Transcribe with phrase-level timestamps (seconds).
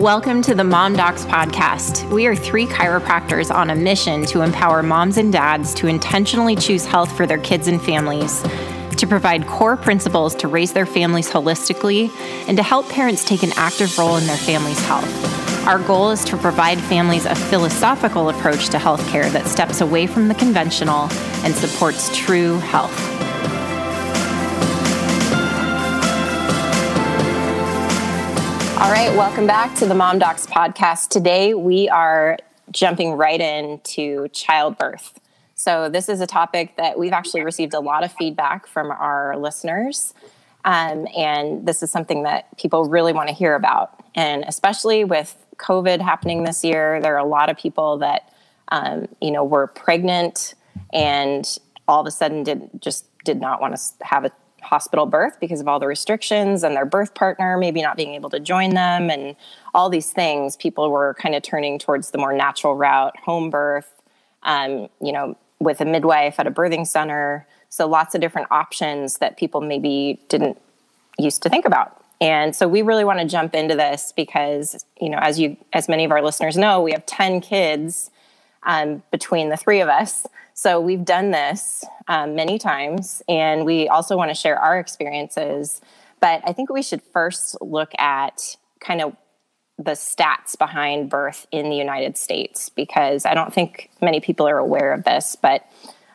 [0.00, 2.10] Welcome to the Mom Docs podcast.
[2.10, 6.84] We are three chiropractors on a mission to empower moms and dads to intentionally choose
[6.84, 8.42] health for their kids and families,
[8.96, 12.10] to provide core principles to raise their families holistically,
[12.48, 15.64] and to help parents take an active role in their family's health.
[15.64, 20.26] Our goal is to provide families a philosophical approach to healthcare that steps away from
[20.26, 21.08] the conventional
[21.44, 22.92] and supports true health.
[28.76, 31.08] All right, welcome back to the Mom Docs podcast.
[31.08, 32.36] Today we are
[32.72, 35.20] jumping right into childbirth.
[35.54, 39.38] So, this is a topic that we've actually received a lot of feedback from our
[39.38, 40.12] listeners.
[40.64, 44.04] Um, and this is something that people really want to hear about.
[44.16, 48.32] And especially with COVID happening this year, there are a lot of people that,
[48.68, 50.54] um, you know, were pregnant
[50.92, 54.32] and all of a sudden did just did not want to have a
[54.64, 58.30] hospital birth because of all the restrictions and their birth partner maybe not being able
[58.30, 59.36] to join them and
[59.74, 63.90] all these things people were kind of turning towards the more natural route home birth
[64.42, 67.46] um, you know with a midwife at a birthing center.
[67.68, 70.60] So lots of different options that people maybe didn't
[71.18, 72.00] used to think about.
[72.20, 75.88] And so we really want to jump into this because you know as you as
[75.88, 78.10] many of our listeners know we have 10 kids
[78.62, 83.88] um, between the three of us so we've done this um, many times, and we
[83.88, 85.80] also want to share our experiences.
[86.20, 89.16] But I think we should first look at kind of
[89.78, 94.58] the stats behind birth in the United States because I don't think many people are
[94.58, 95.36] aware of this.
[95.40, 95.66] But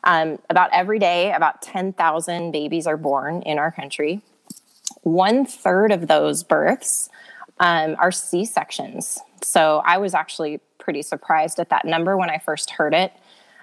[0.06, 4.22] um, about every day, about 10,000 babies are born in our country.
[5.02, 7.10] One third of those births
[7.60, 9.20] um, are C sections.
[9.44, 13.12] So I was actually pretty surprised at that number when I first heard it.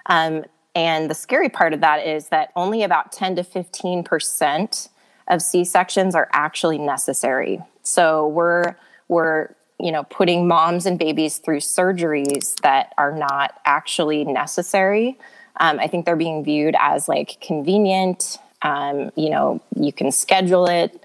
[0.05, 0.45] Um,
[0.77, 4.89] and the scary part of that is that only about 10 to 15%
[5.27, 7.59] of C-sections are actually necessary.
[7.81, 8.75] So we're
[9.07, 15.17] we're you know putting moms and babies through surgeries that are not actually necessary.
[15.59, 18.37] Um, I think they're being viewed as like convenient.
[18.61, 21.03] Um, you know, you can schedule it,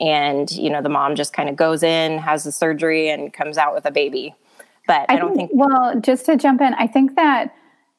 [0.00, 3.56] and you know the mom just kind of goes in, has the surgery, and comes
[3.56, 4.34] out with a baby.
[4.88, 5.60] But I, I don't think, think.
[5.60, 7.54] Well, just to jump in, I think that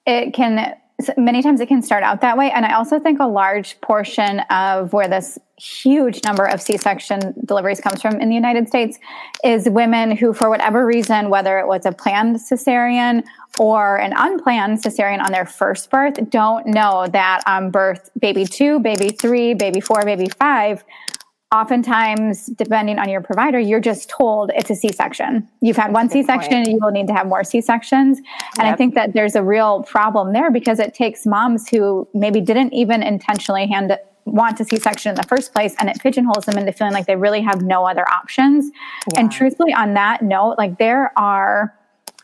[0.05, 0.75] it can
[1.17, 2.51] many times it can start out that way.
[2.51, 7.33] And I also think a large portion of where this huge number of C section
[7.45, 8.99] deliveries comes from in the United States
[9.43, 13.23] is women who, for whatever reason, whether it was a planned cesarean
[13.59, 18.79] or an unplanned cesarean on their first birth, don't know that on birth baby two,
[18.79, 20.83] baby three, baby four, baby five,
[21.53, 25.47] oftentimes depending on your provider you're just told it's a c-section.
[25.61, 28.17] You've had one c-section you will need to have more c-sections.
[28.57, 28.73] And yep.
[28.73, 32.73] i think that there's a real problem there because it takes moms who maybe didn't
[32.73, 36.71] even intentionally hand want a c-section in the first place and it pigeonholes them into
[36.71, 38.71] feeling like they really have no other options.
[39.13, 39.19] Yeah.
[39.21, 41.73] and truthfully on that note like there are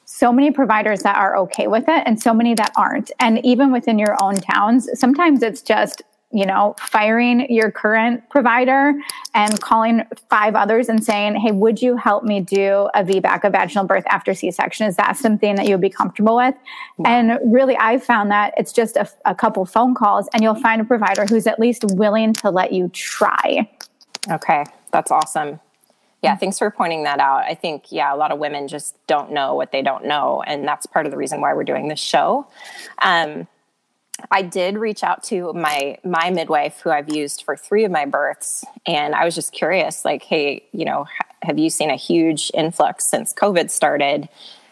[0.05, 3.11] so many providers that are okay with it and so many that aren't.
[3.19, 6.01] And even within your own towns sometimes it's just
[6.31, 8.93] you know, firing your current provider
[9.33, 13.49] and calling five others and saying, Hey, would you help me do a VBAC, a
[13.49, 14.85] vaginal birth after C section?
[14.85, 16.53] Is that something that you would be comfortable with?
[16.97, 17.09] Wow.
[17.09, 20.79] And really, I've found that it's just a, a couple phone calls and you'll find
[20.81, 23.67] a provider who's at least willing to let you try.
[24.29, 25.59] Okay, that's awesome.
[26.21, 27.43] Yeah, thanks for pointing that out.
[27.45, 30.43] I think, yeah, a lot of women just don't know what they don't know.
[30.45, 32.45] And that's part of the reason why we're doing this show.
[33.01, 33.47] Um,
[34.31, 38.05] I did reach out to my my midwife who I've used for three of my
[38.05, 41.05] births, and I was just curious, like, hey, you know,
[41.41, 44.29] have you seen a huge influx since COVID started?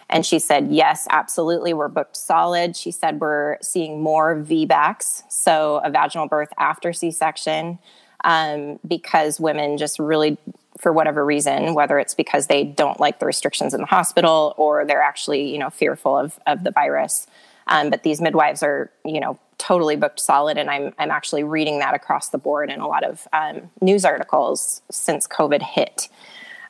[0.10, 1.74] And she said, yes, absolutely.
[1.74, 2.78] We're booked solid.
[2.78, 7.80] She said we're seeing more VBACs, so a vaginal birth after C section,
[8.24, 10.38] um, because women just really,
[10.80, 14.86] for whatever reason, whether it's because they don't like the restrictions in the hospital or
[14.86, 17.28] they're actually, you know, fearful of of the virus
[17.68, 21.80] um, but these midwives are, you know, totally booked solid, and I'm I'm actually reading
[21.80, 26.10] that across the board in a lot of um, news articles since COVID hit.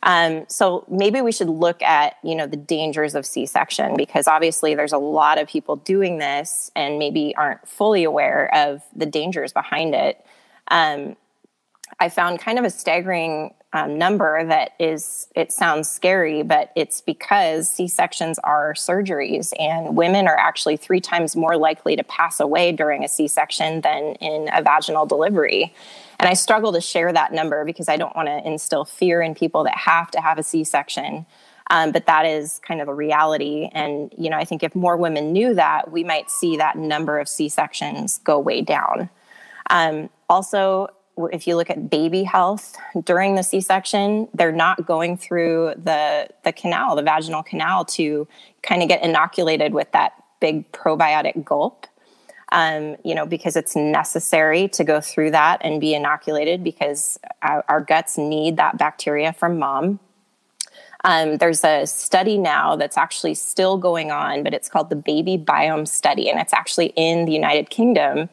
[0.03, 4.75] Um, so maybe we should look at you know the dangers of C-section because obviously
[4.75, 9.53] there's a lot of people doing this and maybe aren't fully aware of the dangers
[9.53, 10.23] behind it.
[10.69, 11.15] Um,
[11.99, 17.01] I found kind of a staggering um, number that is, it sounds scary, but it's
[17.01, 22.39] because C sections are surgeries and women are actually three times more likely to pass
[22.39, 25.73] away during a C section than in a vaginal delivery.
[26.19, 29.35] And I struggle to share that number because I don't want to instill fear in
[29.35, 31.25] people that have to have a C section.
[31.69, 33.69] Um, but that is kind of a reality.
[33.73, 37.19] And, you know, I think if more women knew that, we might see that number
[37.19, 39.09] of C sections go way down.
[39.69, 40.87] Um, also,
[41.31, 46.51] if you look at baby health during the C-section, they're not going through the the
[46.51, 48.27] canal, the vaginal canal, to
[48.61, 51.87] kind of get inoculated with that big probiotic gulp.
[52.49, 57.65] Um, you know, because it's necessary to go through that and be inoculated because our,
[57.67, 59.99] our guts need that bacteria from mom.
[61.03, 65.37] Um, there's a study now that's actually still going on, but it's called the Baby
[65.37, 68.29] Biome Study, and it's actually in the United Kingdom.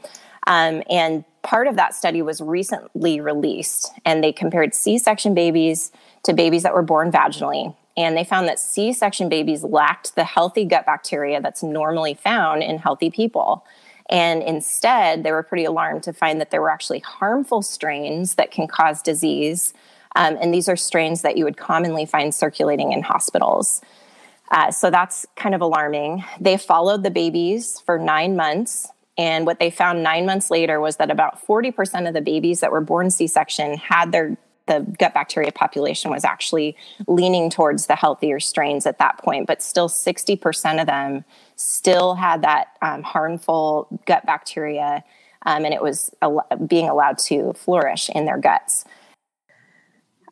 [0.47, 5.91] Um, and part of that study was recently released, and they compared C section babies
[6.25, 7.75] to babies that were born vaginally.
[7.97, 12.63] And they found that C section babies lacked the healthy gut bacteria that's normally found
[12.63, 13.65] in healthy people.
[14.11, 18.51] And instead, they were pretty alarmed to find that there were actually harmful strains that
[18.51, 19.73] can cause disease.
[20.17, 23.81] Um, and these are strains that you would commonly find circulating in hospitals.
[24.51, 26.23] Uh, so that's kind of alarming.
[26.39, 28.89] They followed the babies for nine months.
[29.17, 32.73] And what they found nine months later was that about 40% of the babies that
[32.73, 36.77] were born C section had their the gut bacteria population was actually
[37.07, 41.25] leaning towards the healthier strains at that point, but still 60% of them
[41.57, 45.05] still had that um, harmful gut bacteria,
[45.45, 48.85] um, and it was al- being allowed to flourish in their guts.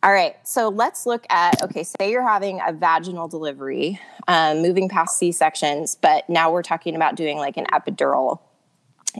[0.05, 4.89] All right, so let's look at okay, say you're having a vaginal delivery, um, moving
[4.89, 8.41] past C sections, but now we're talking about doing like an epidural.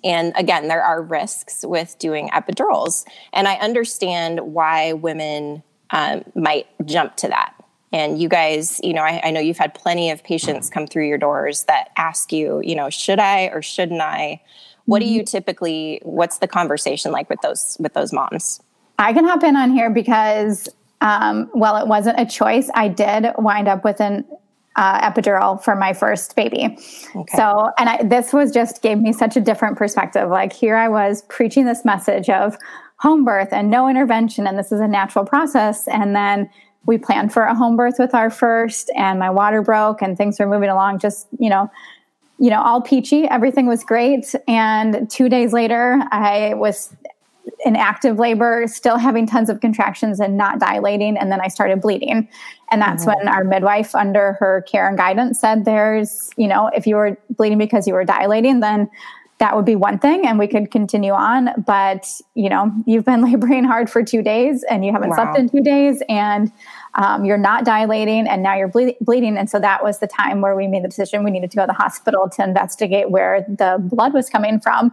[0.05, 3.05] And again, there are risks with doing epidurals.
[3.33, 7.55] And I understand why women um, might jump to that.
[7.93, 11.07] And you guys, you know, I, I, know you've had plenty of patients come through
[11.07, 14.41] your doors that ask you, you know, should I or shouldn't I?
[14.87, 15.27] What do you mm-hmm.
[15.27, 16.01] typically?
[16.03, 18.61] What's the conversation like with those with those moms?
[18.99, 20.69] I can hop in on here because
[21.03, 24.25] um, while it wasn't a choice, I did wind up with an
[24.77, 26.77] uh, epidural for my first baby.
[27.15, 27.37] Okay.
[27.37, 30.31] So, and I, this was just gave me such a different perspective.
[30.31, 32.57] Like here I was preaching this message of
[32.97, 36.49] home birth and no intervention, and this is a natural process, and then
[36.87, 40.39] we planned for a home birth with our first and my water broke and things
[40.39, 41.71] were moving along just you know
[42.39, 46.95] you know all peachy everything was great and two days later i was
[47.65, 51.81] in active labor still having tons of contractions and not dilating and then i started
[51.81, 52.29] bleeding
[52.71, 53.19] and that's mm-hmm.
[53.19, 57.17] when our midwife under her care and guidance said there's you know if you were
[57.31, 58.89] bleeding because you were dilating then
[59.43, 63.23] that would be one thing and we could continue on but you know you've been
[63.33, 65.17] laboring hard for two days and you haven't wow.
[65.17, 66.53] slept in two days and
[66.95, 70.43] um, you're not dilating and now you're ble- bleeding and so that was the time
[70.43, 73.45] where we made the decision we needed to go to the hospital to investigate where
[73.49, 74.93] the blood was coming from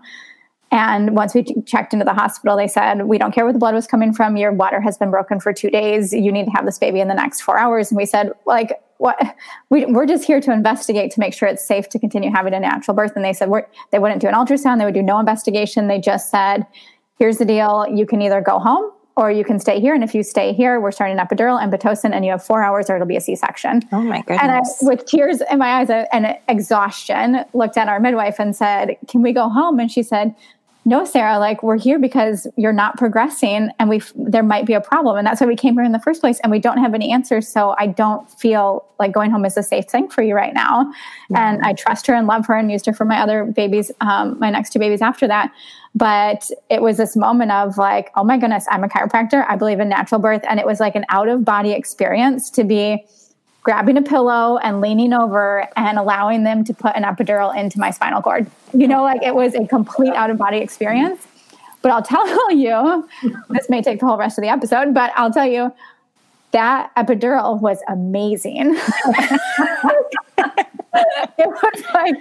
[0.72, 3.74] and once we checked into the hospital, they said, We don't care where the blood
[3.74, 4.38] was coming from.
[4.38, 6.14] Your water has been broken for two days.
[6.14, 7.92] You need to have this baby in the next four hours.
[7.92, 9.18] And we said, like, what?
[9.72, 12.60] We, we're just here to investigate to make sure it's safe to continue having a
[12.60, 13.12] natural birth.
[13.16, 14.80] And they said we're, they wouldn't do an ultrasound.
[14.80, 15.88] They would do no investigation.
[15.88, 16.66] They just said,
[17.20, 17.86] Here's the deal.
[17.88, 19.94] You can either go home or you can stay here.
[19.94, 22.64] And if you stay here, we're starting an epidural and Pitocin, and you have four
[22.64, 23.82] hours or it'll be a C section.
[23.92, 24.40] Oh my goodness.
[24.42, 28.96] And I, with tears in my eyes and exhaustion, looked at our midwife and said,
[29.10, 29.78] Can we go home?
[29.78, 30.34] And she said,
[30.86, 34.82] no sarah like we're here because you're not progressing and we there might be a
[34.82, 35.18] problem.
[35.18, 37.12] And that's why we came here in the first place and we don't have any
[37.12, 37.48] answers.
[37.48, 40.84] So i don't feel like going home is a safe thing for you right now.
[40.84, 41.36] Mm-hmm.
[41.36, 44.38] and i trust her and love her and used her for my other babies um,
[44.40, 45.52] my next two babies after that.
[45.96, 49.46] But it was this moment of like oh my goodness i'm a chiropractor.
[49.48, 50.42] I believe in natural birth.
[50.50, 53.06] And it was like an out of body experience to be
[53.70, 57.92] grabbing a pillow and leaning over and allowing them to put an epidural into my
[57.92, 58.50] spinal cord.
[58.74, 61.28] You know, like it was a complete out of body experience.
[61.84, 63.08] But I'll tell you,
[63.50, 65.72] this may take the whole rest of the episode, but I'll tell you
[66.50, 68.76] that epidural was amazing.
[71.38, 72.16] it was like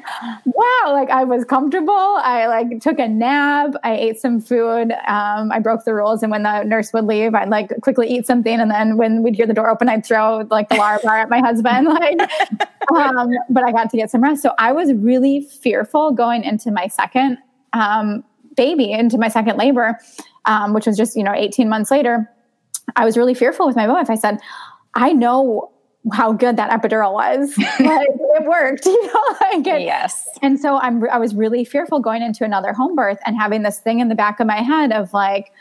[0.45, 1.93] wow like i was comfortable.
[1.95, 3.75] I like took a nap.
[3.83, 4.93] I ate some food.
[5.07, 6.23] Um, i broke the rules.
[6.23, 8.61] And when the nurse would leave i'd like quickly eat something.
[8.61, 11.41] And then when we'd hear the door open i'd throw like the Larabar at my
[11.41, 11.89] husband.
[11.99, 12.21] Like
[12.95, 14.43] um, but i got to get some rest.
[14.43, 17.39] So i was really fearful going into my second
[17.73, 18.23] um,
[18.57, 19.99] baby into my second labor
[20.45, 22.31] um, which was just you know 18 months later.
[22.97, 24.39] I was really fearful with my wife i said
[24.95, 25.71] i know
[26.13, 27.57] how good that epidural was.
[27.81, 29.37] like, it worked, you know.
[29.41, 30.29] Like it, yes.
[30.43, 33.79] And so I'm I was really fearful going into another home birth and having this
[33.81, 35.53] thing in the back of my head of like,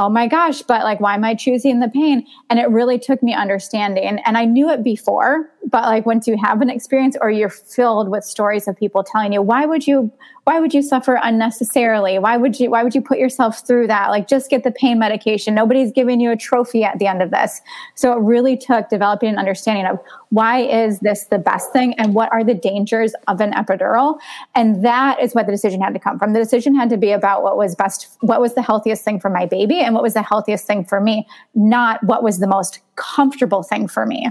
[0.00, 2.26] oh my gosh, but like, why am I choosing the pain?
[2.48, 4.18] And it really took me understanding.
[4.24, 8.08] And I knew it before, but like once you have an experience or you're filled
[8.08, 10.10] with stories of people telling you, why would you
[10.44, 12.18] why would you suffer unnecessarily?
[12.18, 14.08] Why would you why would you put yourself through that?
[14.08, 15.54] Like just get the pain medication.
[15.54, 17.60] Nobody's giving you a trophy at the end of this.
[17.94, 22.14] So it really took developing an understanding of why is this the best thing and
[22.14, 24.18] what are the dangers of an epidural?
[24.54, 26.32] And that is what the decision had to come from.
[26.32, 29.30] The decision had to be about what was best what was the healthiest thing for
[29.30, 32.78] my baby and what was the healthiest thing for me, not what was the most
[32.94, 34.30] comfortable thing for me.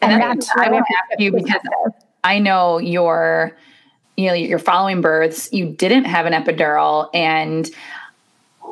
[0.00, 1.60] And, and that's I would ask you because
[2.24, 3.54] I know you're,
[4.16, 5.52] you know, you're following births.
[5.52, 7.70] You didn't have an epidural, and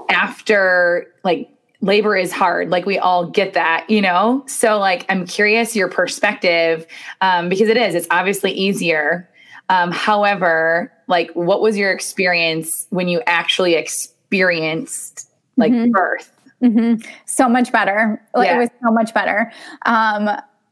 [0.08, 1.50] after like
[1.82, 5.88] labor is hard like we all get that you know so like i'm curious your
[5.88, 6.86] perspective
[7.20, 9.28] um, because it is it's obviously easier
[9.68, 15.90] um, however like what was your experience when you actually experienced like mm-hmm.
[15.90, 16.32] birth
[16.62, 17.00] mm-hmm.
[17.26, 18.56] so much better like, yeah.
[18.56, 19.52] it was so much better
[19.87, 20.28] um,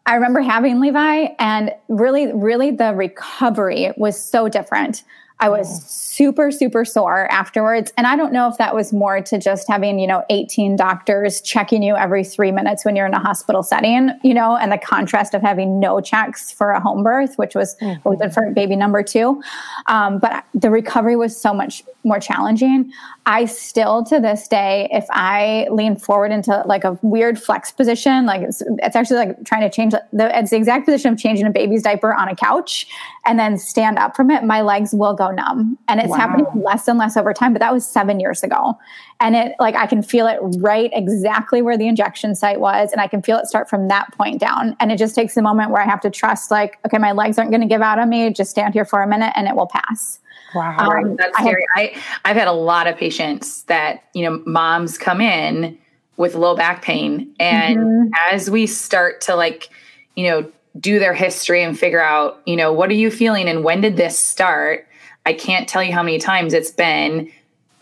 [0.07, 5.03] i remember having levi and really really the recovery was so different
[5.41, 7.93] I was super, super sore afterwards.
[7.97, 11.41] And I don't know if that was more to just having, you know, 18 doctors
[11.41, 14.77] checking you every three minutes when you're in a hospital setting, you know, and the
[14.77, 18.01] contrast of having no checks for a home birth, which was mm-hmm.
[18.03, 19.43] what we did for baby number two.
[19.87, 22.93] Um, but the recovery was so much more challenging.
[23.25, 28.27] I still, to this day, if I lean forward into like a weird flex position,
[28.27, 31.47] like it's, it's actually like trying to change the, it's the exact position of changing
[31.47, 32.87] a baby's diaper on a couch
[33.25, 35.79] and then stand up from it, my legs will go numb.
[35.89, 36.17] And it's wow.
[36.17, 38.79] happening less and less over time, but that was seven years ago.
[39.21, 42.93] And it like I can feel it right exactly where the injection site was.
[42.93, 44.77] And I can feel it start from that point down.
[44.81, 47.39] And it just takes a moment where I have to trust, like, okay, my legs
[47.39, 48.33] aren't going to give out on me.
[48.33, 50.19] Just stand here for a minute and it will pass.
[50.55, 50.77] Wow.
[50.79, 51.65] Um, That's scary.
[51.77, 51.91] I, have,
[52.25, 55.79] I, I've had a lot of patients that, you know, moms come in
[56.17, 57.35] with low back pain.
[57.39, 58.09] And mm-hmm.
[58.31, 59.71] as we start to like,
[60.17, 63.65] you know, do their history and figure out, you know, what are you feeling and
[63.65, 64.87] when did this start?
[65.31, 67.31] I can't tell you how many times it's been,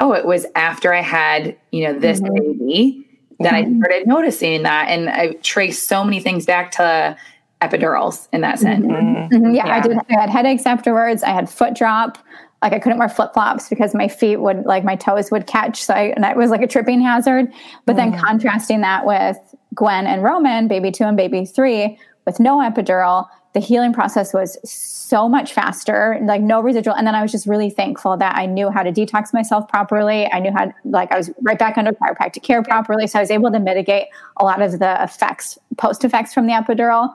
[0.01, 2.35] oh, it was after I had, you know, this mm-hmm.
[2.35, 3.07] baby
[3.41, 3.83] that mm-hmm.
[3.83, 4.89] I started noticing that.
[4.89, 7.17] And I traced so many things back to
[7.63, 8.85] epidurals in that sense.
[8.85, 9.35] Mm-hmm.
[9.35, 9.55] mm-hmm.
[9.55, 9.97] Yeah, yeah, I did.
[9.97, 11.23] I had headaches afterwards.
[11.23, 12.19] I had foot drop.
[12.61, 15.83] Like I couldn't wear flip flops because my feet would, like my toes would catch.
[15.83, 17.51] So I, and that was like a tripping hazard.
[17.87, 18.21] But then mm.
[18.21, 19.39] contrasting that with
[19.75, 24.59] Gwen and Roman, baby two and baby three, with no epidural, the healing process was
[24.71, 26.95] so much faster, like no residual.
[26.95, 30.31] And then I was just really thankful that I knew how to detox myself properly.
[30.31, 33.07] I knew how, like, I was right back under chiropractic care properly.
[33.07, 36.53] So I was able to mitigate a lot of the effects, post effects from the
[36.53, 37.15] epidural.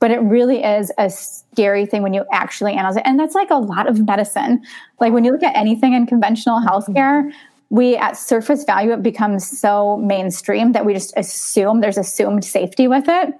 [0.00, 3.02] But it really is a scary thing when you actually analyze it.
[3.04, 4.62] And that's like a lot of medicine.
[5.00, 6.68] Like when you look at anything in conventional mm-hmm.
[6.68, 7.30] healthcare,
[7.70, 12.86] we at surface value it becomes so mainstream that we just assume there's assumed safety
[12.86, 13.34] with it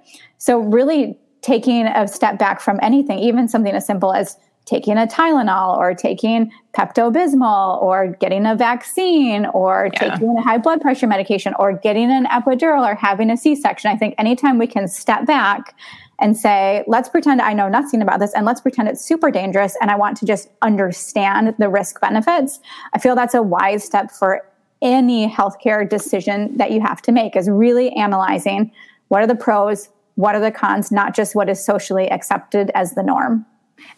[0.45, 4.35] so, really taking a step back from anything, even something as simple as
[4.65, 10.09] taking a Tylenol or taking Pepto Bismol or getting a vaccine or yeah.
[10.09, 13.91] taking a high blood pressure medication or getting an epidural or having a C section.
[13.91, 15.75] I think anytime we can step back
[16.19, 19.77] and say, let's pretend I know nothing about this and let's pretend it's super dangerous
[19.81, 22.59] and I want to just understand the risk benefits,
[22.93, 24.43] I feel that's a wise step for
[24.81, 28.71] any healthcare decision that you have to make is really analyzing
[29.09, 32.93] what are the pros, what are the cons, not just what is socially accepted as
[32.95, 33.45] the norm.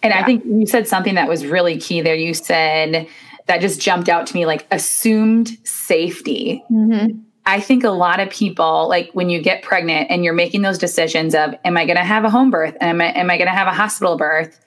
[0.03, 0.21] And yeah.
[0.21, 2.15] I think you said something that was really key there.
[2.15, 3.07] You said
[3.45, 6.63] that just jumped out to me like assumed safety.
[6.71, 7.19] Mm-hmm.
[7.45, 10.77] I think a lot of people, like when you get pregnant and you're making those
[10.77, 12.75] decisions of, am I going to have a home birth?
[12.81, 14.59] Am I, am I going to have a hospital birth?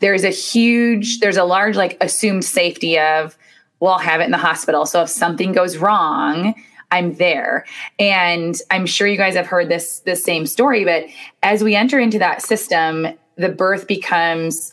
[0.00, 3.38] There's a huge, there's a large, like assumed safety of,
[3.78, 4.86] well, I'll have it in the hospital.
[4.86, 6.54] So if something goes wrong,
[6.90, 7.66] I'm there.
[7.98, 11.04] And I'm sure you guys have heard this this same story, but
[11.42, 14.72] as we enter into that system, the birth becomes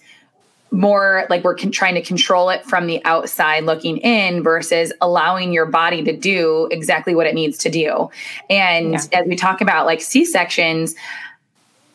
[0.74, 5.54] more like we're con- trying to control it from the outside looking in versus allowing
[5.54, 8.10] your body to do exactly what it needs to do.
[8.50, 9.20] And yeah.
[9.20, 10.96] as we talk about like C-sections,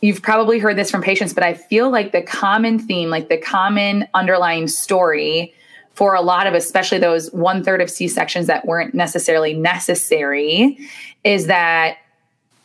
[0.00, 3.38] you've probably heard this from patients, but I feel like the common theme, like the
[3.38, 5.52] common underlying story
[5.98, 10.78] for a lot of especially those one third of c-sections that weren't necessarily necessary
[11.24, 11.96] is that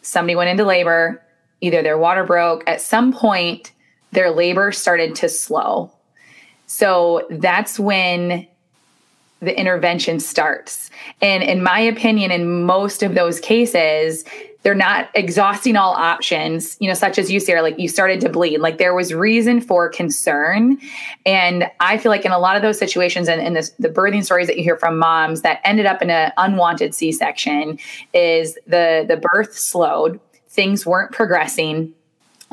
[0.03, 1.19] somebody went into labor
[1.59, 3.71] either their water broke at some point
[4.11, 5.91] their labor started to slow.
[6.67, 8.47] So that's when
[9.39, 10.91] the intervention starts.
[11.19, 14.25] And in my opinion in most of those cases
[14.63, 18.29] they're not exhausting all options, you know, such as you, Sarah, like you started to
[18.29, 18.60] bleed.
[18.60, 20.77] Like there was reason for concern.
[21.25, 24.48] And I feel like in a lot of those situations and in the birthing stories
[24.48, 27.77] that you hear from moms that ended up in an unwanted C-section
[28.13, 31.93] is the the birth slowed, things weren't progressing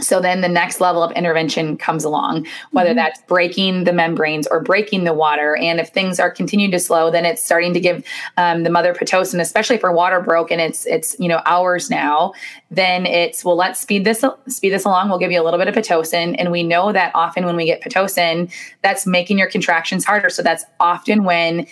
[0.00, 2.97] so then the next level of intervention comes along, whether mm-hmm.
[2.97, 5.57] that's breaking the membranes or breaking the water.
[5.57, 8.04] And if things are continuing to slow, then it's starting to give
[8.37, 11.90] um, the mother pitocin, especially if her water broke and it's it's you know hours
[11.90, 12.33] now.
[12.71, 15.09] Then it's well, let's speed this speed this along.
[15.09, 17.64] We'll give you a little bit of pitocin, and we know that often when we
[17.64, 18.52] get pitocin,
[18.83, 20.30] that's making your contractions harder.
[20.30, 21.66] So that's often when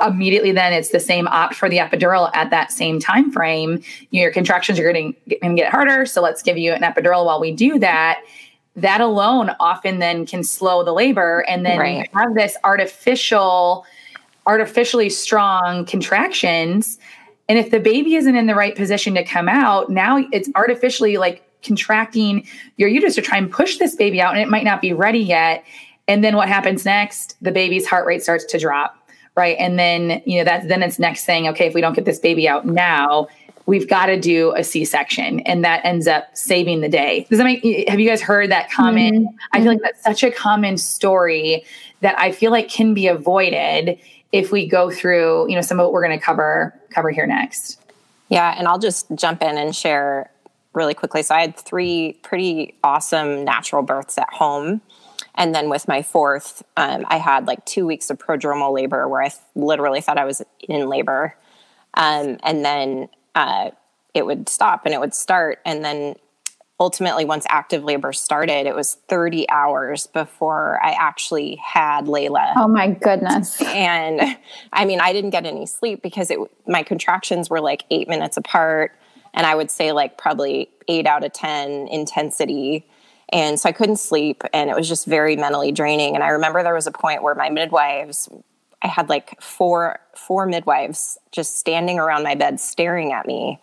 [0.00, 3.82] immediately then it's the same opt for the epidural at that same time frame.
[4.10, 7.52] Your contractions are going to get harder so let's give you an epidural while we
[7.52, 8.22] do that.
[8.76, 12.10] That alone often then can slow the labor and then right.
[12.14, 13.86] have this artificial
[14.46, 16.98] artificially strong contractions
[17.48, 21.16] and if the baby isn't in the right position to come out now it's artificially
[21.16, 22.46] like contracting
[22.76, 25.20] your uterus to try and push this baby out and it might not be ready
[25.20, 25.64] yet
[26.08, 27.36] and then what happens next?
[27.40, 28.96] The baby's heart rate starts to drop
[29.36, 29.56] right?
[29.58, 32.18] And then you know that then it's next saying okay if we don't get this
[32.18, 33.28] baby out now
[33.66, 37.26] we've got to do a c-section and that ends up saving the day.
[37.30, 39.26] Does that make have you guys heard that comment?
[39.26, 39.36] Mm-hmm.
[39.52, 41.64] i feel like that's such a common story
[42.00, 43.98] that i feel like can be avoided
[44.32, 47.26] if we go through you know some of what we're going to cover cover here
[47.26, 47.80] next.
[48.28, 50.30] Yeah and i'll just jump in and share
[50.72, 51.22] really quickly.
[51.22, 54.80] So i had three pretty awesome natural births at home
[55.34, 59.22] and then with my fourth, um, I had like two weeks of prodromal labor where
[59.22, 61.36] I th- literally thought I was in labor.
[61.94, 63.70] Um, and then uh,
[64.14, 65.58] it would stop and it would start.
[65.64, 66.14] And then
[66.78, 72.52] ultimately, once active labor started, it was 30 hours before I actually had Layla.
[72.56, 73.60] Oh my goodness.
[73.62, 74.36] And
[74.72, 78.36] I mean, I didn't get any sleep because it, my contractions were like eight minutes
[78.36, 78.92] apart.
[79.32, 82.86] And I would say like probably eight out of 10 intensity
[83.30, 86.14] and so I couldn't sleep and it was just very mentally draining.
[86.14, 88.28] And I remember there was a point where my midwives,
[88.82, 93.60] I had like four four midwives just standing around my bed staring at me.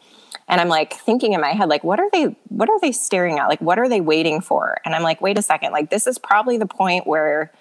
[0.48, 3.40] And I'm like thinking in my head, like, what are they what are they staring
[3.40, 3.48] at?
[3.48, 4.78] Like, what are they waiting for?
[4.84, 7.52] And I'm like, wait a second, like this is probably the point where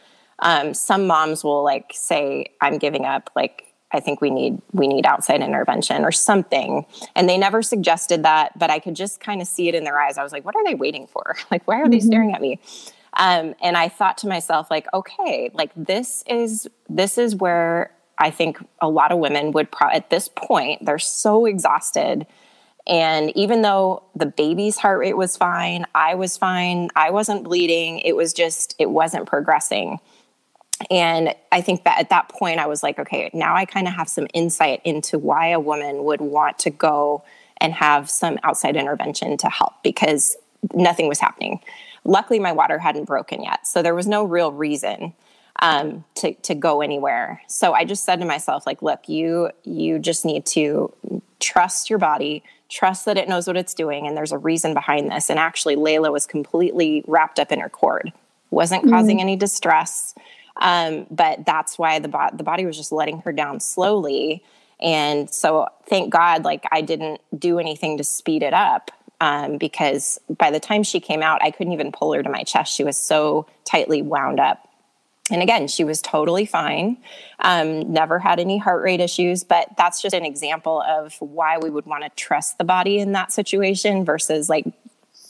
[0.41, 4.87] um, some moms will like say, I'm giving up, like I think we need we
[4.87, 6.87] need outside intervention or something.
[7.17, 10.01] And they never suggested that, but I could just kind of see it in their
[10.01, 10.19] eyes.
[10.19, 11.37] I was like, what are they waiting for?
[11.51, 12.07] Like, why are they mm-hmm.
[12.07, 12.61] staring at me?
[13.15, 18.31] Um, and I thought to myself, like, okay, like this is this is where I
[18.31, 22.27] think a lot of women would pro- at this point they're so exhausted.
[22.87, 28.01] And even though the baby's heart rate was fine, I was fine, I wasn't bleeding,
[28.01, 30.01] it was just, it wasn't progressing.
[30.91, 33.95] And I think that at that point, I was like, okay, now I kind of
[33.95, 37.23] have some insight into why a woman would want to go
[37.61, 40.37] and have some outside intervention to help because
[40.75, 41.61] nothing was happening.
[42.05, 43.67] Luckily, my water hadn't broken yet.
[43.67, 45.13] So there was no real reason
[45.61, 47.43] um, to, to go anywhere.
[47.47, 50.93] So I just said to myself, like, look, you, you just need to
[51.39, 54.07] trust your body, trust that it knows what it's doing.
[54.07, 55.31] And there's a reason behind this.
[55.31, 58.13] And actually, Layla was completely wrapped up in her cord,
[58.51, 59.29] wasn't causing mm-hmm.
[59.29, 60.15] any distress
[60.61, 64.45] um, but that's why the, bo- the body was just letting her down slowly.
[64.81, 68.91] And so thank God, like I didn't do anything to speed it up.
[69.23, 72.43] Um, because by the time she came out, I couldn't even pull her to my
[72.43, 72.75] chest.
[72.75, 74.67] She was so tightly wound up.
[75.31, 76.97] And again, she was totally fine,
[77.39, 79.45] um, never had any heart rate issues.
[79.45, 83.13] But that's just an example of why we would want to trust the body in
[83.13, 84.65] that situation versus like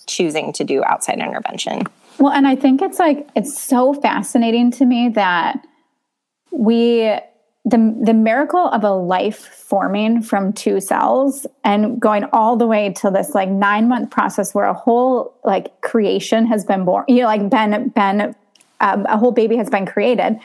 [0.06, 1.82] choosing to do outside intervention.
[2.20, 5.66] Well, and I think it's like it's so fascinating to me that
[6.52, 7.18] we
[7.64, 12.92] the the miracle of a life forming from two cells and going all the way
[12.94, 17.20] to this like 9 month process where a whole like creation has been born you
[17.20, 18.34] know like been been
[18.80, 20.38] um, a whole baby has been created.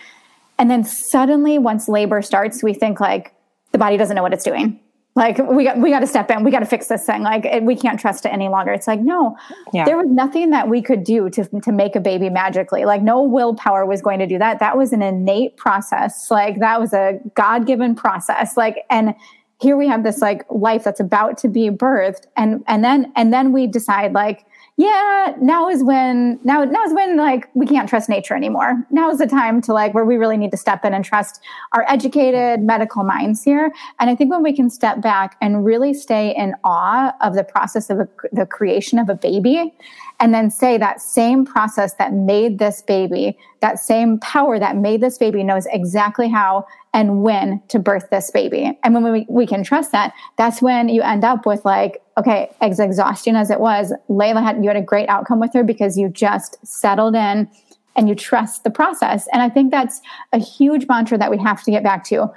[0.57, 3.33] And then suddenly once labor starts we think like
[3.71, 4.79] the body doesn't know what it's doing
[5.15, 7.23] like we got we got to step in we got to fix this thing.
[7.23, 8.73] Like we can't trust it any longer.
[8.73, 9.37] It's like no.
[9.73, 9.85] Yeah.
[9.85, 12.83] there was nothing that we could do to to make a baby magically.
[12.83, 14.59] Like no willpower was going to do that.
[14.59, 16.29] That was an innate process.
[16.29, 18.57] Like that was a god-given process.
[18.57, 19.15] Like and
[19.61, 22.25] here we have this like life that's about to be birthed.
[22.35, 24.45] And and then and then we decide like
[24.77, 28.85] yeah, now is when now now is when like we can't trust nature anymore.
[28.91, 31.39] Now is the time to like where we really need to step in and trust
[31.71, 33.71] our educated medical minds here.
[33.99, 37.43] And I think when we can step back and really stay in awe of the
[37.45, 39.73] process of a, the creation of a baby
[40.19, 45.01] and then say that same process that made this baby, that same power that made
[45.01, 48.77] this baby knows exactly how and when to birth this baby.
[48.83, 52.49] And when we, we can trust that, that's when you end up with like, okay,
[52.61, 55.97] as exhausting as it was, Layla had, you had a great outcome with her because
[55.97, 57.49] you just settled in
[57.97, 59.27] and you trust the process.
[59.33, 60.01] And I think that's
[60.31, 62.31] a huge mantra that we have to get back to.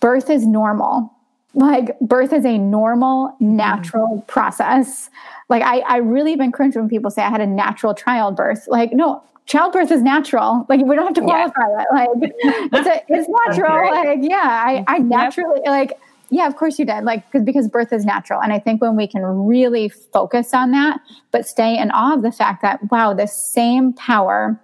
[0.00, 1.12] Birth is normal.
[1.54, 4.26] Like birth is a normal, natural mm.
[4.26, 5.10] process.
[5.48, 8.66] Like I, I really been cringe when people say I had a natural childbirth.
[8.68, 10.64] Like, no, childbirth is natural.
[10.68, 11.84] Like we don't have to qualify yeah.
[11.92, 13.90] Like it's a, it's natural.
[13.90, 14.36] Like yeah,
[14.66, 15.98] I, I naturally like
[16.30, 17.04] yeah, of course you did.
[17.04, 20.70] Like because because birth is natural, and I think when we can really focus on
[20.70, 24.58] that, but stay in awe of the fact that wow, the same power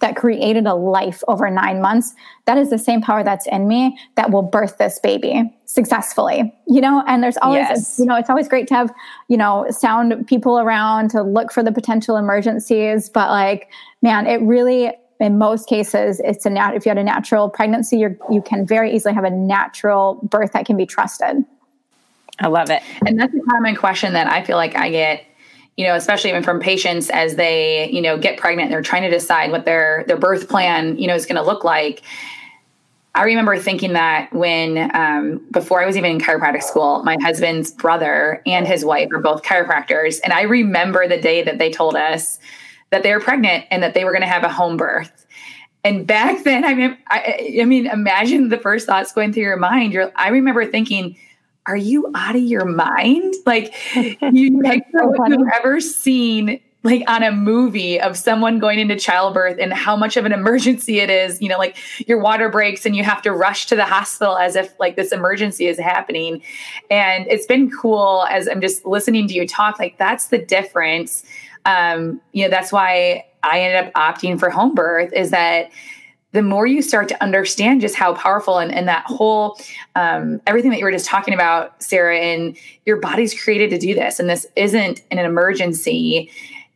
[0.00, 3.98] that created a life over nine months, that is the same power that's in me
[4.16, 7.02] that will birth this baby successfully, you know?
[7.06, 7.98] And there's always, yes.
[7.98, 8.92] you know, it's always great to have,
[9.28, 13.08] you know, sound people around to look for the potential emergencies.
[13.08, 13.70] But like,
[14.02, 17.98] man, it really, in most cases, it's a nat- if you had a natural pregnancy,
[17.98, 21.44] you you can very easily have a natural birth that can be trusted.
[22.38, 22.82] I love it.
[23.06, 25.24] And that's a common question that I feel like I get
[25.76, 29.10] you know, especially even from patients as they, you know, get pregnant, they're trying to
[29.10, 32.02] decide what their their birth plan, you know, is going to look like.
[33.14, 37.70] I remember thinking that when um, before I was even in chiropractic school, my husband's
[37.70, 41.96] brother and his wife are both chiropractors, and I remember the day that they told
[41.96, 42.38] us
[42.90, 45.26] that they were pregnant and that they were going to have a home birth.
[45.84, 49.56] And back then, I mean, I, I mean, imagine the first thoughts going through your
[49.56, 49.92] mind.
[49.92, 51.16] You're, I remember thinking,
[51.66, 53.34] are you out of your mind?
[53.44, 55.14] Like you have so
[55.54, 60.24] ever seen like on a movie of someone going into childbirth and how much of
[60.24, 61.76] an emergency it is, you know, like
[62.06, 65.10] your water breaks and you have to rush to the hospital as if like this
[65.10, 66.40] emergency is happening.
[66.88, 71.24] And it's been cool as I'm just listening to you talk, like that's the difference.
[71.64, 75.70] Um, you know, that's why I ended up opting for home birth is that
[76.36, 79.58] the more you start to understand just how powerful and, and that whole
[79.94, 83.94] um, everything that you were just talking about sarah and your body's created to do
[83.94, 86.30] this and this isn't an emergency.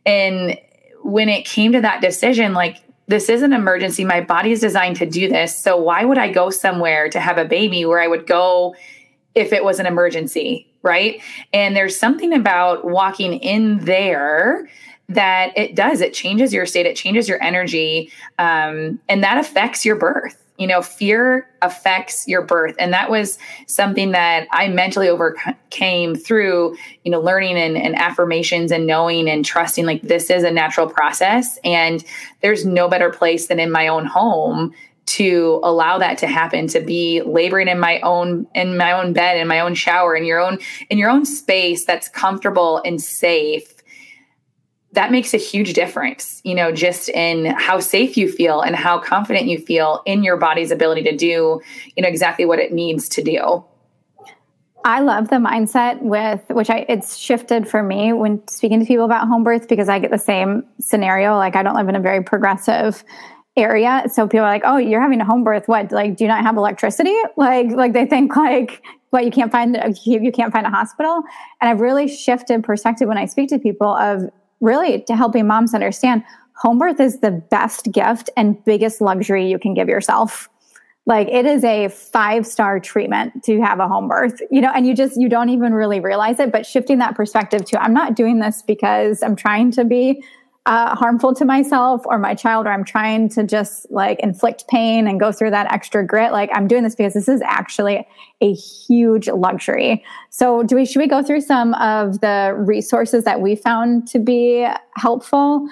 [0.06, 0.58] And
[1.02, 4.04] when it came to that decision like this is an emergency.
[4.04, 5.56] My body is designed to do this.
[5.56, 8.76] So why would i go somewhere to have a baby where i would go
[9.34, 11.20] if it was an emergency right?
[11.52, 14.68] And there's something about walking in there
[15.10, 19.84] that it does it changes your state it changes your energy um, and that affects
[19.84, 20.36] your birth.
[20.56, 22.74] You know fear affects your birth.
[22.78, 28.70] And that was something that i mentally overcame through you know learning and, and, affirmations
[28.70, 31.58] and knowing and trusting like this is a natural process.
[31.64, 32.04] And
[32.42, 34.72] there's no better place than in my own home
[35.06, 39.38] to allow that to happen to be laboring in my own in my own bed
[39.38, 40.58] in my own shower in your own
[40.90, 43.79] in your own space that's comfortable and safe
[44.92, 48.98] that makes a huge difference, you know, just in how safe you feel and how
[48.98, 51.60] confident you feel in your body's ability to do,
[51.96, 53.64] you know, exactly what it needs to do.
[54.84, 59.04] I love the mindset with which I it's shifted for me when speaking to people
[59.04, 61.36] about home birth because I get the same scenario.
[61.36, 63.04] Like I don't live in a very progressive
[63.56, 64.04] area.
[64.10, 65.68] So people are like, Oh, you're having a home birth.
[65.68, 65.92] What?
[65.92, 67.14] Like, do you not have electricity?
[67.36, 71.22] Like, like they think like what you can't find you can't find a hospital.
[71.60, 75.74] And I've really shifted perspective when I speak to people of really to helping moms
[75.74, 76.22] understand
[76.54, 80.48] home birth is the best gift and biggest luxury you can give yourself
[81.06, 84.86] like it is a five star treatment to have a home birth you know and
[84.86, 88.14] you just you don't even really realize it but shifting that perspective to i'm not
[88.14, 90.22] doing this because i'm trying to be
[90.66, 95.08] uh, harmful to myself or my child, or I'm trying to just like inflict pain
[95.08, 96.32] and go through that extra grit.
[96.32, 98.06] Like I'm doing this because this is actually
[98.40, 100.02] a huge luxury.
[100.30, 104.18] So, do we should we go through some of the resources that we found to
[104.18, 105.68] be helpful?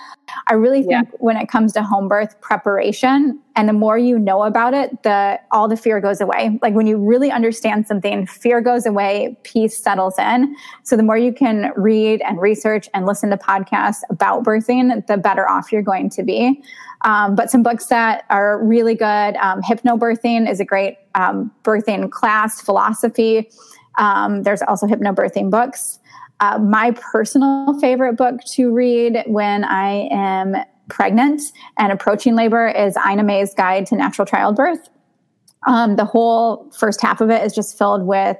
[0.49, 1.17] I really think yeah.
[1.19, 5.41] when it comes to home birth preparation, and the more you know about it, the
[5.51, 6.59] all the fear goes away.
[6.61, 10.55] Like when you really understand something, fear goes away, peace settles in.
[10.83, 15.17] So the more you can read and research and listen to podcasts about birthing, the
[15.17, 16.63] better off you're going to be.
[17.03, 19.37] Um, but some books that are really good.
[19.37, 23.51] Um, Hypnobirthing is a great um, birthing class, philosophy.
[23.99, 25.99] Um, there's also hypnobirthing books.
[26.41, 30.57] Uh, my personal favorite book to read when I am
[30.89, 31.43] pregnant
[31.79, 34.89] and approaching labor is Ina May's Guide to Natural Childbirth.
[35.67, 38.37] Um, the whole first half of it is just filled with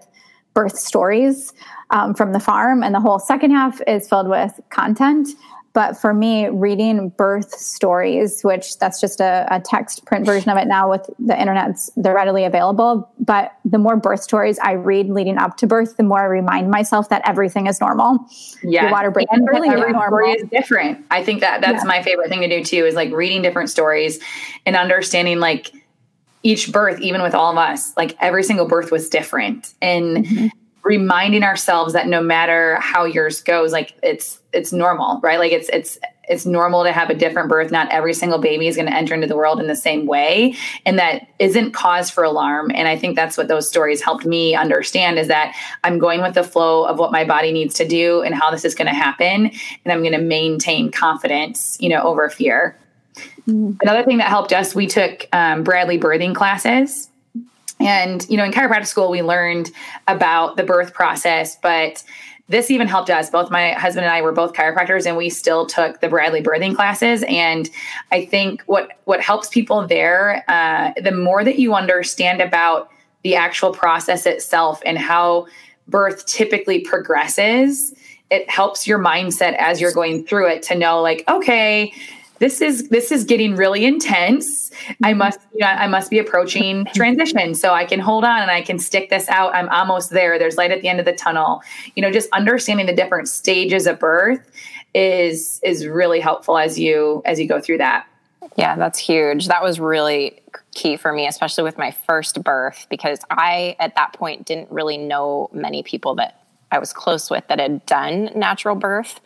[0.55, 1.53] birth stories
[1.91, 5.29] um, from the farm, and the whole second half is filled with content.
[5.75, 10.57] But for me, reading birth stories, which that's just a, a, text print version of
[10.57, 13.11] it now with the internet's they're readily available.
[13.21, 16.71] But the more birth stories I read leading up to birth, the more I remind
[16.71, 18.19] myself that everything is normal.
[18.63, 21.05] Yeah, Your water breaks really every story is different.
[21.11, 21.89] I think that that's yeah.
[21.89, 24.19] my favorite thing to do too is like reading different stories
[24.65, 25.73] and understanding like
[26.43, 30.25] each birth, even with all of us, like every single birth was different and.
[30.25, 30.47] Mm-hmm
[30.89, 35.39] reminding ourselves that no matter how yours goes like it's it's normal right?
[35.39, 35.99] Like it's it's
[36.31, 37.71] it's normal to have a different birth.
[37.71, 40.55] Not every single baby is going to enter into the world in the same way.
[40.85, 42.71] And that isn't cause for alarm.
[42.75, 46.35] And i think that's what those stories helped me understand is that i'm going with
[46.35, 48.95] the flow of what my body needs to do and how this is going to
[48.95, 49.51] happen.
[49.85, 52.79] And i'm going to maintain confidence you know over fear.
[53.49, 53.79] Mm-hmm.
[53.83, 57.09] another thing that helped us we took um, bradley birthing classes
[57.81, 59.71] and, you know, in chiropractic school, we learned
[60.07, 62.03] about the birth process, but
[62.49, 63.29] this even helped us.
[63.31, 66.75] Both my husband and I were both chiropractors, and we still took the Bradley birthing
[66.75, 67.23] classes.
[67.29, 67.69] And
[68.11, 72.91] I think what what helps people there, uh, the more that you understand about
[73.23, 75.47] the actual process itself and how
[75.89, 77.95] birth typically progresses,
[78.31, 81.93] it helps your mindset as you're going through it to know, like, okay,
[82.39, 84.71] this is this is getting really intense.
[85.03, 85.19] I mm-hmm.
[85.19, 88.63] must you know, i must be approaching transition so i can hold on and i
[88.63, 89.55] can stick this out.
[89.55, 90.39] I'm almost there.
[90.39, 91.63] There's light at the end of the tunnel.
[91.97, 94.51] You know just understanding the different stages of birth
[94.95, 98.07] is is really helpful as you as you go through that.
[98.57, 99.49] Yeah that's huge.
[99.49, 100.41] That was really
[100.75, 104.97] key for me especially with my first birth because i at that point didn't really
[104.97, 109.21] know many people that i was close with that had done natural birth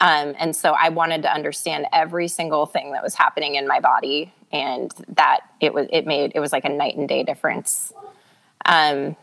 [0.00, 3.80] um, and so I wanted to understand every single thing that was happening in my
[3.80, 7.92] body, and that it was it made it was like a night and day difference.
[8.64, 9.16] Um,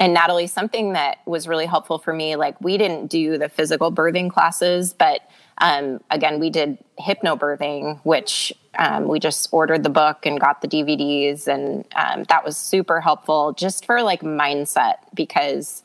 [0.00, 3.92] and Natalie, something that was really helpful for me, like we didn't do the physical
[3.92, 5.20] birthing classes, but
[5.58, 10.66] um, again, we did hypnobirthing, which um, we just ordered the book and got the
[10.68, 15.83] DVDs, and um, that was super helpful just for like mindset because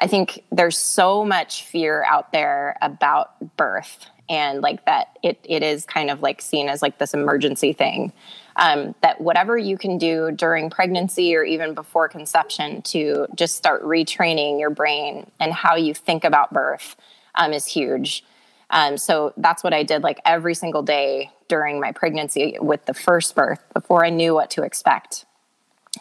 [0.00, 5.62] I think there's so much fear out there about birth and like that it, it
[5.62, 8.12] is kind of like seen as like this emergency thing.
[8.56, 13.82] Um, that whatever you can do during pregnancy or even before conception to just start
[13.84, 16.96] retraining your brain and how you think about birth
[17.36, 18.24] um, is huge.
[18.70, 22.94] Um, so that's what I did like every single day during my pregnancy with the
[22.94, 25.24] first birth before I knew what to expect.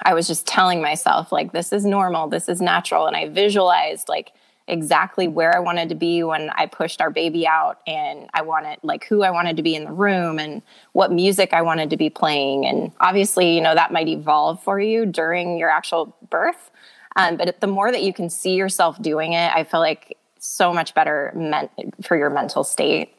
[0.03, 3.07] I was just telling myself, like, this is normal, this is natural.
[3.07, 4.31] And I visualized, like,
[4.67, 8.77] exactly where I wanted to be when I pushed our baby out, and I wanted,
[8.83, 10.61] like, who I wanted to be in the room and
[10.93, 12.67] what music I wanted to be playing.
[12.67, 16.69] And obviously, you know, that might evolve for you during your actual birth.
[17.15, 20.71] Um, but the more that you can see yourself doing it, I feel like so
[20.71, 21.71] much better meant
[22.03, 23.11] for your mental state.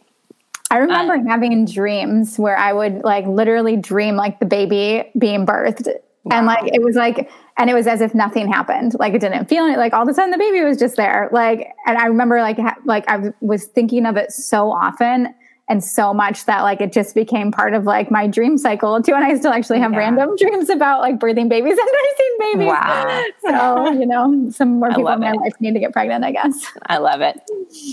[0.71, 5.45] I remember um, having dreams where I would like literally dream like the baby being
[5.45, 5.89] birthed
[6.25, 6.37] Wow.
[6.37, 8.95] And like it was like, and it was as if nothing happened.
[8.99, 9.79] Like it didn't feel it.
[9.79, 11.31] Like all of a sudden the baby was just there.
[11.33, 15.35] Like, and I remember like ha- like I was thinking of it so often
[15.71, 19.15] and so much that like it just became part of like my dream cycle too.
[19.15, 19.99] And I still actually have yeah.
[19.99, 22.67] random dreams about like birthing babies and nursing babies.
[22.67, 23.25] Wow.
[23.41, 25.37] So, you know, some more people in my it.
[25.37, 26.67] life need to get pregnant, I guess.
[26.87, 27.41] I love it.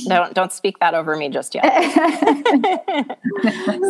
[0.07, 1.63] Don't don't speak that over me just yet.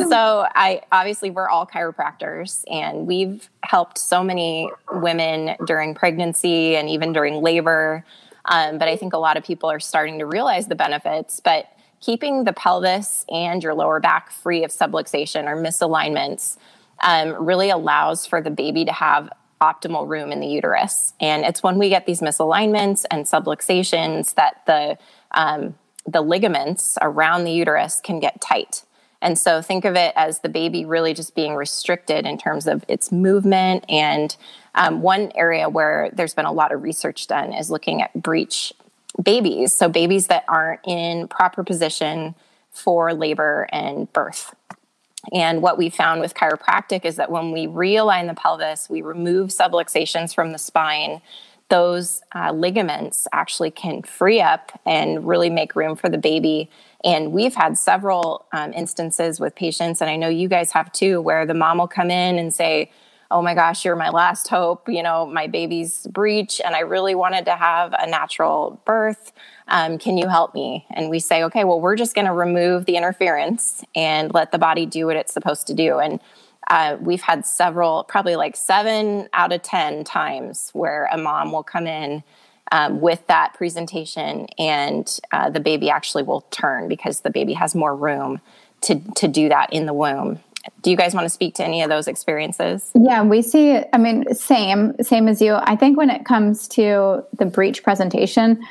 [0.10, 6.90] so I obviously we're all chiropractors and we've helped so many women during pregnancy and
[6.90, 8.04] even during labor.
[8.46, 11.40] Um, but I think a lot of people are starting to realize the benefits.
[11.40, 11.70] But
[12.08, 16.56] keeping the pelvis and your lower back free of subluxation or misalignments
[17.02, 21.14] um, really allows for the baby to have optimal room in the uterus.
[21.20, 24.98] And it's when we get these misalignments and subluxations that the
[25.32, 28.84] um, the ligaments around the uterus can get tight.
[29.22, 32.86] And so think of it as the baby really just being restricted in terms of
[32.88, 33.84] its movement.
[33.90, 34.34] And
[34.76, 38.72] um, one area where there's been a lot of research done is looking at breech
[39.22, 39.74] babies.
[39.74, 42.36] So, babies that aren't in proper position
[42.72, 44.54] for labor and birth.
[45.34, 49.50] And what we found with chiropractic is that when we realign the pelvis, we remove
[49.50, 51.22] subluxations from the spine,
[51.70, 56.70] those uh, ligaments actually can free up and really make room for the baby.
[57.04, 61.20] And we've had several um, instances with patients, and I know you guys have too,
[61.20, 62.90] where the mom will come in and say,
[63.30, 64.88] oh my gosh, you're my last hope.
[64.88, 69.32] You know, my baby's breech, and I really wanted to have a natural birth.
[69.68, 70.86] Um, can you help me?
[70.90, 74.58] And we say, okay, well, we're just going to remove the interference and let the
[74.58, 76.00] body do what it's supposed to do.
[76.00, 76.20] And
[76.70, 81.64] uh, we've had several, probably like seven out of 10 times where a mom will
[81.64, 82.24] come in
[82.72, 87.74] um, with that presentation and uh, the baby actually will turn because the baby has
[87.74, 88.42] more room
[88.82, 90.40] to, to do that in the womb
[90.82, 92.92] do you guys want to speak to any of those experiences?
[92.96, 95.56] Yeah we see i mean same same as you.
[95.56, 98.64] I think when it comes to the breech presentation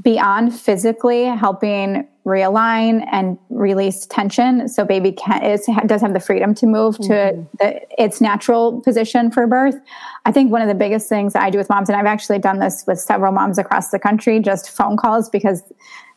[0.00, 6.54] beyond physically helping realign and release tension so baby can is does have the freedom
[6.54, 7.42] to move to mm-hmm.
[7.58, 9.74] the, its natural position for birth.
[10.24, 12.58] I think one of the biggest things i do with moms and i've actually done
[12.60, 15.62] this with several moms across the country just phone calls because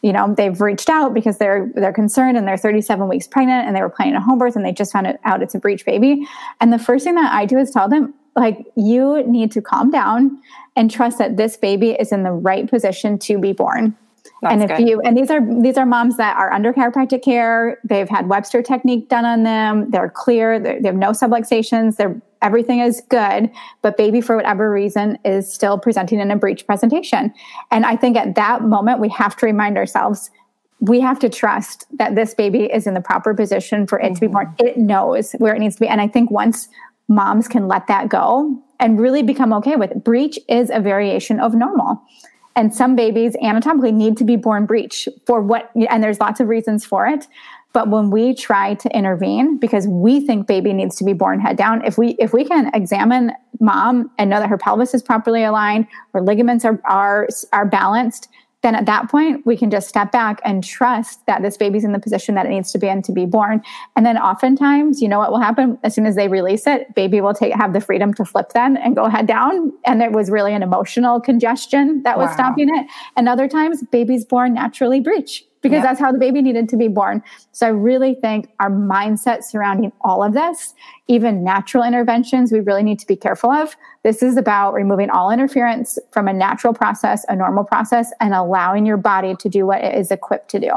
[0.05, 3.75] you know they've reached out because they're they're concerned and they're 37 weeks pregnant and
[3.75, 6.27] they were planning a home birth and they just found out it's a breech baby.
[6.61, 9.89] And the first thing that i do is tell them like you need to calm
[9.89, 10.39] down
[10.75, 13.97] and trust that this baby is in the right position to be born
[14.41, 14.87] That's and if good.
[14.87, 18.61] you and these are these are moms that are under chiropractic care, they've had Webster
[18.61, 23.49] technique done on them, they're clear, they're, they have no subluxations, they're everything is good,
[23.81, 27.33] but baby for whatever reason is still presenting in a breech presentation.
[27.71, 30.29] And I think at that moment we have to remind ourselves
[30.79, 34.21] we have to trust that this baby is in the proper position for it to
[34.21, 34.47] be born.
[34.47, 34.67] Mm-hmm.
[34.67, 35.87] It knows where it needs to be.
[35.87, 36.67] And I think once
[37.07, 41.39] moms can let that go and really become okay with it, breech is a variation
[41.39, 42.01] of normal.
[42.55, 46.47] And some babies anatomically need to be born breech for what, and there's lots of
[46.47, 47.27] reasons for it.
[47.73, 51.57] But when we try to intervene because we think baby needs to be born head
[51.57, 55.43] down, if we if we can examine mom and know that her pelvis is properly
[55.43, 58.29] aligned, her ligaments are are, are balanced,
[58.65, 61.91] then at that point we can just step back and trust that this baby's in
[61.91, 63.61] the position that it needs to be in to be born.
[63.95, 65.77] And then oftentimes you know what will happen?
[65.83, 68.75] As soon as they release it baby will take have the freedom to flip then
[68.77, 69.71] and go head down.
[69.85, 72.33] And it was really an emotional congestion that was wow.
[72.33, 72.87] stopping it.
[73.15, 75.83] And other times baby's born naturally breech because yep.
[75.83, 77.23] that's how the baby needed to be born.
[77.51, 80.75] So I really think our mindset surrounding all of this,
[81.07, 83.75] even natural interventions, we really need to be careful of.
[84.03, 88.85] This is about removing all interference from a natural process, a normal process, and allowing
[88.85, 90.71] your body to do what it is equipped to do.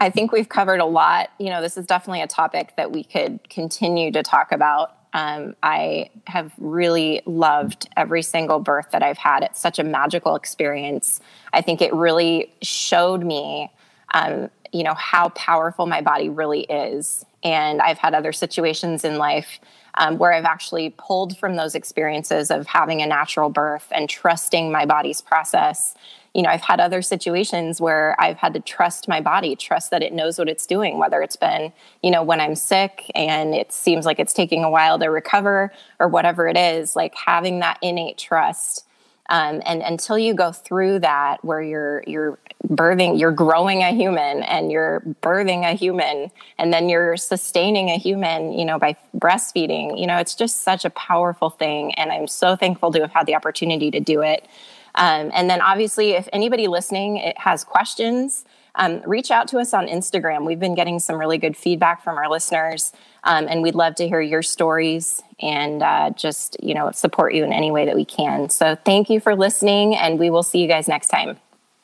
[0.00, 1.30] I think we've covered a lot.
[1.38, 4.96] You know, this is definitely a topic that we could continue to talk about.
[5.12, 9.42] Um, I have really loved every single birth that I've had.
[9.42, 11.20] It's such a magical experience.
[11.52, 13.70] I think it really showed me,
[14.14, 17.24] um, you know, how powerful my body really is.
[17.42, 19.58] And I've had other situations in life
[19.94, 24.70] um, where I've actually pulled from those experiences of having a natural birth and trusting
[24.70, 25.94] my body's process
[26.34, 30.02] you know, I've had other situations where I've had to trust my body, trust that
[30.02, 33.72] it knows what it's doing, whether it's been, you know, when I'm sick and it
[33.72, 37.78] seems like it's taking a while to recover or whatever it is, like having that
[37.82, 38.86] innate trust.
[39.28, 44.42] Um, and until you go through that, where you're you're birthing, you're growing a human,
[44.42, 50.00] and you're birthing a human, and then you're sustaining a human, you know, by breastfeeding.
[50.00, 53.26] You know, it's just such a powerful thing, and I'm so thankful to have had
[53.26, 54.48] the opportunity to do it.
[54.94, 59.74] Um, and then obviously, if anybody listening it has questions, um, reach out to us
[59.74, 60.46] on Instagram.
[60.46, 62.92] We've been getting some really good feedback from our listeners,
[63.24, 67.44] um, and we'd love to hear your stories and uh, just you know support you
[67.44, 68.50] in any way that we can.
[68.50, 71.38] So thank you for listening, and we will see you guys next time.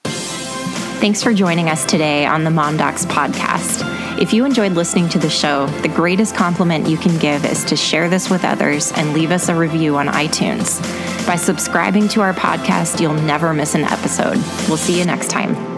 [0.04, 3.95] Thanks for joining us today on the Mom Docs podcast.
[4.18, 7.76] If you enjoyed listening to the show, the greatest compliment you can give is to
[7.76, 10.80] share this with others and leave us a review on iTunes.
[11.26, 14.38] By subscribing to our podcast, you'll never miss an episode.
[14.68, 15.75] We'll see you next time.